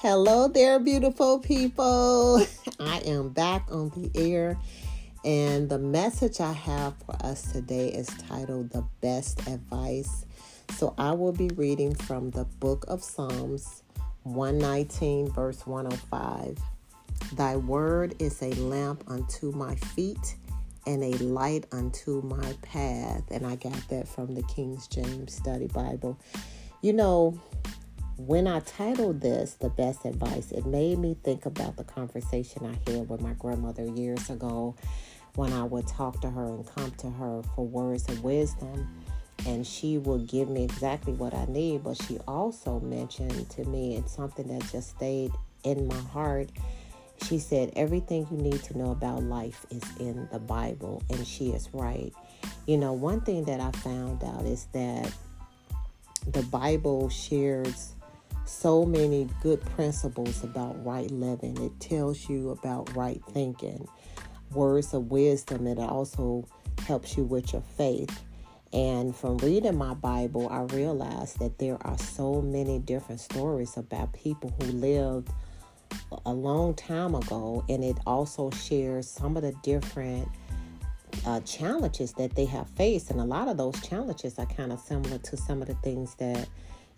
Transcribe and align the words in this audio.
Hello 0.00 0.46
there, 0.46 0.78
beautiful 0.78 1.40
people. 1.40 2.40
I 2.78 2.98
am 2.98 3.30
back 3.30 3.66
on 3.68 3.88
the 3.96 4.08
air, 4.14 4.56
and 5.24 5.68
the 5.68 5.80
message 5.80 6.38
I 6.38 6.52
have 6.52 6.94
for 7.04 7.16
us 7.26 7.50
today 7.50 7.88
is 7.88 8.06
titled 8.28 8.70
The 8.70 8.84
Best 9.00 9.48
Advice. 9.48 10.24
So 10.76 10.94
I 10.98 11.10
will 11.14 11.32
be 11.32 11.48
reading 11.56 11.96
from 11.96 12.30
the 12.30 12.44
book 12.44 12.84
of 12.86 13.02
Psalms 13.02 13.82
119, 14.22 15.32
verse 15.32 15.66
105. 15.66 16.58
Thy 17.32 17.56
word 17.56 18.14
is 18.20 18.40
a 18.40 18.52
lamp 18.52 19.02
unto 19.08 19.50
my 19.50 19.74
feet 19.74 20.36
and 20.86 21.02
a 21.02 21.18
light 21.24 21.66
unto 21.72 22.22
my 22.22 22.54
path. 22.62 23.24
And 23.32 23.44
I 23.44 23.56
got 23.56 23.88
that 23.88 24.06
from 24.06 24.36
the 24.36 24.44
King 24.44 24.80
James 24.90 25.34
Study 25.34 25.66
Bible. 25.66 26.20
You 26.82 26.92
know, 26.92 27.40
when 28.18 28.48
I 28.48 28.58
titled 28.58 29.20
this 29.20 29.54
The 29.54 29.68
Best 29.68 30.04
Advice, 30.04 30.50
it 30.50 30.66
made 30.66 30.98
me 30.98 31.16
think 31.22 31.46
about 31.46 31.76
the 31.76 31.84
conversation 31.84 32.66
I 32.66 32.90
had 32.90 33.08
with 33.08 33.20
my 33.20 33.34
grandmother 33.34 33.84
years 33.84 34.28
ago 34.28 34.74
when 35.36 35.52
I 35.52 35.62
would 35.62 35.86
talk 35.86 36.20
to 36.22 36.30
her 36.30 36.46
and 36.46 36.66
come 36.66 36.90
to 36.98 37.10
her 37.10 37.42
for 37.54 37.64
words 37.64 38.08
of 38.08 38.24
wisdom. 38.24 39.04
And 39.46 39.64
she 39.64 39.98
would 39.98 40.26
give 40.26 40.48
me 40.48 40.64
exactly 40.64 41.12
what 41.12 41.32
I 41.32 41.44
need, 41.44 41.84
but 41.84 42.02
she 42.02 42.18
also 42.26 42.80
mentioned 42.80 43.48
to 43.50 43.64
me, 43.66 43.94
and 43.94 44.08
something 44.08 44.48
that 44.48 44.68
just 44.72 44.96
stayed 44.96 45.30
in 45.62 45.86
my 45.86 46.00
heart. 46.00 46.50
She 47.22 47.38
said, 47.38 47.72
Everything 47.76 48.26
you 48.32 48.36
need 48.36 48.64
to 48.64 48.76
know 48.76 48.90
about 48.90 49.22
life 49.22 49.64
is 49.70 49.82
in 50.00 50.28
the 50.32 50.40
Bible, 50.40 51.04
and 51.08 51.24
she 51.24 51.50
is 51.50 51.68
right. 51.72 52.12
You 52.66 52.78
know, 52.78 52.92
one 52.94 53.20
thing 53.20 53.44
that 53.44 53.60
I 53.60 53.70
found 53.78 54.24
out 54.24 54.44
is 54.44 54.66
that 54.72 55.12
the 56.26 56.42
Bible 56.42 57.08
shares 57.08 57.94
so 58.48 58.84
many 58.84 59.28
good 59.42 59.60
principles 59.76 60.42
about 60.42 60.84
right 60.84 61.10
living. 61.10 61.56
It 61.62 61.78
tells 61.80 62.28
you 62.28 62.50
about 62.50 62.94
right 62.96 63.22
thinking, 63.30 63.86
words 64.52 64.94
of 64.94 65.10
wisdom. 65.10 65.66
And 65.66 65.78
it 65.78 65.82
also 65.82 66.46
helps 66.86 67.16
you 67.16 67.24
with 67.24 67.52
your 67.52 67.62
faith. 67.76 68.24
And 68.72 69.16
from 69.16 69.38
reading 69.38 69.76
my 69.76 69.94
Bible, 69.94 70.48
I 70.50 70.60
realized 70.74 71.38
that 71.38 71.58
there 71.58 71.78
are 71.86 71.98
so 71.98 72.42
many 72.42 72.78
different 72.78 73.20
stories 73.20 73.76
about 73.76 74.12
people 74.12 74.54
who 74.60 74.66
lived 74.72 75.30
a 76.26 76.32
long 76.32 76.74
time 76.74 77.14
ago, 77.14 77.64
and 77.68 77.82
it 77.82 77.96
also 78.06 78.50
shares 78.50 79.08
some 79.08 79.36
of 79.36 79.42
the 79.42 79.52
different 79.62 80.28
uh, 81.26 81.40
challenges 81.40 82.12
that 82.14 82.34
they 82.34 82.44
have 82.44 82.68
faced. 82.70 83.10
And 83.10 83.20
a 83.20 83.24
lot 83.24 83.48
of 83.48 83.56
those 83.56 83.80
challenges 83.80 84.38
are 84.38 84.46
kind 84.46 84.72
of 84.72 84.80
similar 84.80 85.18
to 85.18 85.36
some 85.36 85.62
of 85.62 85.68
the 85.68 85.74
things 85.76 86.14
that 86.16 86.46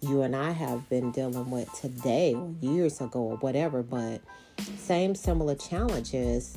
you 0.00 0.22
and 0.22 0.34
I 0.34 0.50
have 0.52 0.88
been 0.88 1.12
dealing 1.12 1.50
with 1.50 1.72
today 1.78 2.34
or 2.34 2.54
years 2.60 3.00
ago 3.00 3.20
or 3.20 3.36
whatever, 3.36 3.82
but 3.82 4.20
same 4.76 5.14
similar 5.14 5.54
challenges, 5.54 6.56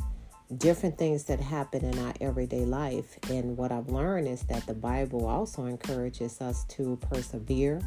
different 0.58 0.98
things 0.98 1.26
that 1.26 1.40
happen 1.40 1.84
in 1.84 1.98
our 2.00 2.14
everyday 2.22 2.66
life. 2.66 3.18
And 3.30 3.58
what 3.58 3.72
I've 3.72 3.90
learned 3.90 4.28
is 4.28 4.44
that 4.44 4.66
the 4.66 4.74
Bible 4.74 5.26
also 5.26 5.66
encourages 5.66 6.40
us 6.42 6.64
to 6.70 6.98
persevere. 7.02 7.82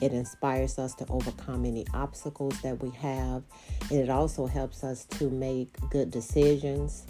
It 0.00 0.12
inspires 0.12 0.78
us 0.78 0.94
to 0.96 1.06
overcome 1.08 1.64
any 1.64 1.86
obstacles 1.92 2.60
that 2.62 2.82
we 2.82 2.90
have. 2.90 3.42
And 3.90 4.00
it 4.00 4.10
also 4.10 4.46
helps 4.46 4.84
us 4.84 5.04
to 5.18 5.28
make 5.28 5.76
good 5.90 6.10
decisions. 6.10 7.06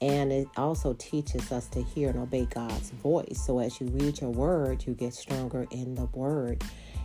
And 0.00 0.32
it 0.32 0.48
also 0.56 0.94
teaches 0.94 1.52
us 1.52 1.68
to 1.68 1.82
hear 1.82 2.10
and 2.10 2.18
obey 2.18 2.46
God's 2.46 2.90
voice. 2.90 3.40
So 3.46 3.60
as 3.60 3.80
you 3.80 3.86
read 3.86 4.20
your 4.20 4.30
word, 4.30 4.84
you 4.86 4.92
get 4.92 5.14
stronger 5.14 5.66
in 5.70 5.94
the 5.94 6.06
word 6.06 6.62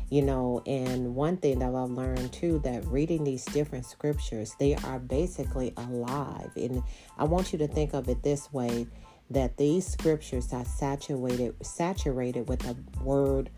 you 0.10 0.22
know 0.22 0.62
and 0.66 1.16
one 1.16 1.38
thing 1.38 1.60
that 1.60 1.74
i've 1.74 1.90
learned 1.90 2.32
too 2.34 2.60
that 2.64 2.84
reading 2.86 3.24
these 3.24 3.46
different 3.46 3.86
scriptures 3.86 4.56
they 4.60 4.76
are 4.76 5.00
basically 5.00 5.74
alive. 5.78 6.50
And 6.56 6.84
i 7.18 7.24
want 7.24 7.52
you 7.52 7.60
to 7.60 7.68
think 7.68 7.94
of 7.94 8.10
it 8.10 8.24
this 8.24 8.52
way 8.52 8.88
that 9.30 9.58
these 9.58 9.86
scriptures 9.86 10.52
are 10.54 10.66
saturated 10.66 11.56
saturated 11.62 12.48
with 12.48 12.60
the 12.60 12.76
word 13.04 13.50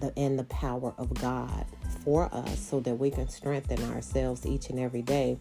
the, 0.00 0.12
and 0.16 0.38
the 0.38 0.44
power 0.44 0.94
of 0.98 1.12
god 1.14 1.66
for 2.04 2.32
us 2.34 2.58
so 2.58 2.80
that 2.80 2.94
we 2.94 3.10
can 3.10 3.28
strengthen 3.28 3.82
ourselves 3.92 4.44
each 4.46 4.68
and 4.68 4.78
every 4.78 5.02
day. 5.02 5.38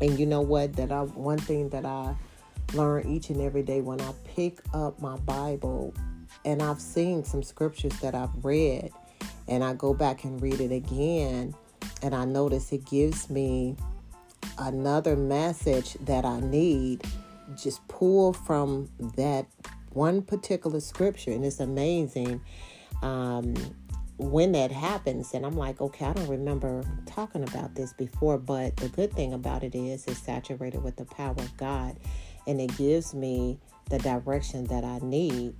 And 0.00 0.18
you 0.18 0.26
know 0.26 0.40
what? 0.40 0.74
That 0.74 0.92
i 0.92 1.00
one 1.02 1.38
thing 1.38 1.68
that 1.70 1.84
i 1.84 2.14
learn 2.72 3.06
each 3.06 3.30
and 3.30 3.40
every 3.40 3.62
day 3.62 3.80
when 3.80 4.00
i 4.00 4.12
pick 4.24 4.58
up 4.72 5.00
my 5.00 5.16
bible 5.18 5.94
and 6.44 6.62
i've 6.62 6.80
seen 6.80 7.22
some 7.22 7.42
scriptures 7.42 7.92
that 8.00 8.14
i've 8.14 8.44
read 8.44 8.90
and 9.48 9.62
I 9.62 9.74
go 9.74 9.94
back 9.94 10.24
and 10.24 10.40
read 10.40 10.60
it 10.60 10.72
again, 10.72 11.54
and 12.02 12.14
I 12.14 12.24
notice 12.24 12.72
it 12.72 12.84
gives 12.84 13.28
me 13.28 13.76
another 14.58 15.16
message 15.16 15.94
that 16.02 16.24
I 16.24 16.40
need, 16.40 17.02
just 17.56 17.86
pull 17.88 18.32
from 18.32 18.88
that 19.16 19.46
one 19.90 20.22
particular 20.22 20.80
scripture. 20.80 21.32
And 21.32 21.44
it's 21.44 21.60
amazing 21.60 22.40
um, 23.02 23.54
when 24.16 24.52
that 24.52 24.70
happens. 24.72 25.34
And 25.34 25.44
I'm 25.44 25.56
like, 25.56 25.80
okay, 25.80 26.06
I 26.06 26.12
don't 26.12 26.28
remember 26.28 26.84
talking 27.06 27.42
about 27.42 27.74
this 27.74 27.92
before, 27.92 28.38
but 28.38 28.76
the 28.76 28.88
good 28.88 29.12
thing 29.12 29.32
about 29.32 29.62
it 29.62 29.74
is 29.74 30.06
it's 30.06 30.18
saturated 30.18 30.82
with 30.82 30.96
the 30.96 31.04
power 31.04 31.34
of 31.36 31.56
God, 31.56 31.96
and 32.46 32.60
it 32.60 32.76
gives 32.76 33.14
me 33.14 33.58
the 33.90 33.98
direction 33.98 34.64
that 34.66 34.84
I 34.84 34.98
need. 35.02 35.54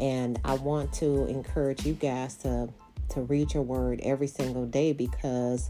And 0.00 0.40
I 0.44 0.54
want 0.54 0.92
to 0.94 1.26
encourage 1.26 1.84
you 1.84 1.94
guys 1.94 2.36
to 2.38 2.68
to 3.12 3.22
read 3.22 3.54
your 3.54 3.62
word 3.62 4.00
every 4.02 4.26
single 4.26 4.66
day 4.66 4.92
because 4.92 5.68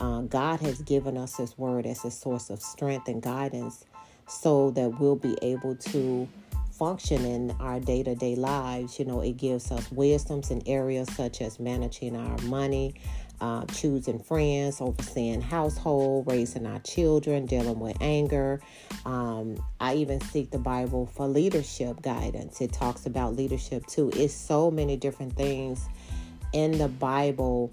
uh, 0.00 0.20
God 0.22 0.60
has 0.60 0.80
given 0.82 1.16
us 1.16 1.36
His 1.36 1.56
word 1.56 1.86
as 1.86 2.04
a 2.04 2.10
source 2.10 2.50
of 2.50 2.60
strength 2.60 3.08
and 3.08 3.22
guidance 3.22 3.84
so 4.28 4.70
that 4.72 5.00
we'll 5.00 5.16
be 5.16 5.36
able 5.42 5.76
to 5.76 6.28
function 6.72 7.24
in 7.24 7.50
our 7.52 7.80
day 7.80 8.02
to 8.02 8.14
day 8.14 8.36
lives. 8.36 8.98
You 8.98 9.06
know, 9.06 9.20
it 9.20 9.36
gives 9.36 9.70
us 9.72 9.90
wisdoms 9.90 10.50
in 10.50 10.62
areas 10.66 11.08
such 11.14 11.40
as 11.40 11.58
managing 11.58 12.16
our 12.16 12.38
money, 12.42 12.94
uh, 13.40 13.64
choosing 13.66 14.18
friends, 14.18 14.80
overseeing 14.80 15.40
household, 15.40 16.26
raising 16.26 16.66
our 16.66 16.80
children, 16.80 17.46
dealing 17.46 17.80
with 17.80 17.96
anger. 18.00 18.60
Um, 19.06 19.62
I 19.80 19.94
even 19.94 20.20
seek 20.20 20.50
the 20.50 20.58
Bible 20.58 21.06
for 21.06 21.26
leadership 21.26 22.02
guidance. 22.02 22.60
It 22.60 22.72
talks 22.72 23.06
about 23.06 23.36
leadership 23.36 23.86
too. 23.86 24.10
It's 24.14 24.34
so 24.34 24.70
many 24.70 24.96
different 24.96 25.34
things 25.34 25.86
in 26.56 26.78
the 26.78 26.88
Bible 26.88 27.70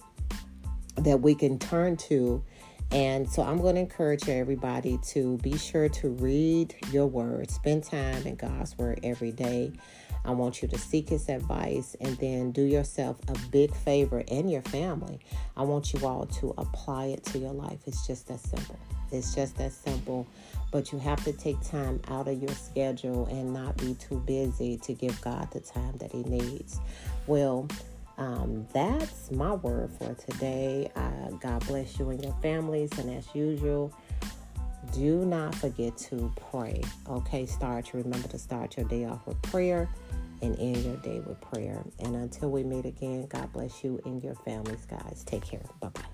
that 0.98 1.22
we 1.22 1.34
can 1.34 1.58
turn 1.58 1.96
to. 1.96 2.44
And 2.92 3.28
so 3.30 3.42
I'm 3.42 3.62
going 3.62 3.76
to 3.76 3.82
encourage 3.82 4.28
everybody 4.28 5.00
to 5.08 5.38
be 5.38 5.58
sure 5.58 5.88
to 5.88 6.10
read 6.10 6.76
your 6.92 7.08
word, 7.08 7.50
spend 7.50 7.86
time 7.86 8.28
in 8.28 8.36
God's 8.36 8.78
word 8.78 9.00
every 9.02 9.32
day. 9.32 9.72
I 10.26 10.32
want 10.32 10.62
you 10.62 10.68
to 10.68 10.78
seek 10.78 11.10
his 11.10 11.30
advice 11.30 11.96
and 12.02 12.18
then 12.18 12.52
do 12.52 12.62
yourself 12.62 13.20
a 13.30 13.38
big 13.52 13.74
favor 13.74 14.22
and 14.28 14.52
your 14.52 14.62
family. 14.64 15.22
I 15.56 15.64
want 15.64 15.94
you 15.94 16.06
all 16.06 16.26
to 16.26 16.54
apply 16.58 17.06
it 17.06 17.24
to 17.28 17.40
your 17.40 17.54
life. 17.54 17.80
It's 17.88 18.06
just 18.06 18.28
that 18.28 18.42
simple. 18.42 18.78
It's 19.14 19.34
just 19.34 19.58
that 19.58 19.72
simple. 19.72 20.28
But 20.72 20.92
you 20.92 21.00
have 21.00 21.24
to 21.24 21.32
take 21.32 21.62
time 21.62 22.02
out 22.10 22.28
of 22.28 22.42
your 22.42 22.54
schedule 22.54 23.28
and 23.28 23.54
not 23.54 23.78
be 23.78 23.94
too 23.96 24.20
busy 24.20 24.78
to 24.78 24.94
give 24.94 25.20
God 25.22 25.50
the 25.52 25.62
time 25.62 25.98
that 26.00 26.12
he 26.12 26.24
needs. 26.24 26.80
Well, 27.28 27.68
um, 28.18 28.68
that's 28.74 29.32
my 29.32 29.54
word 29.56 29.92
for 29.98 30.14
today. 30.14 30.92
Uh, 30.96 31.32
God 31.40 31.66
bless 31.68 31.98
you 31.98 32.10
and 32.10 32.24
your 32.24 32.36
families. 32.42 32.90
And 32.98 33.10
as 33.10 33.28
usual, 33.34 33.94
do 34.94 35.26
not 35.26 35.56
forget 35.56 35.98
to 35.98 36.32
pray. 36.52 36.82
Okay, 37.10 37.46
start. 37.46 37.94
Remember 37.94 38.28
to 38.28 38.38
start 38.38 38.78
your 38.78 38.88
day 38.88 39.06
off 39.06 39.26
with 39.26 39.42
prayer 39.42 39.90
and 40.42 40.60
end 40.60 40.84
your 40.84 40.98
day 40.98 41.22
with 41.22 41.40
prayer. 41.42 41.84
And 42.00 42.16
until 42.16 42.52
we 42.52 42.64
meet 42.64 42.86
again, 42.86 43.26
God 43.28 43.52
bless 43.54 43.84
you 43.84 44.00
and 44.06 44.24
your 44.24 44.36
families, 44.36 44.86
guys. 44.86 45.24
Take 45.26 45.46
care. 45.46 45.64
Bye 45.80 45.90
bye. 45.90 46.13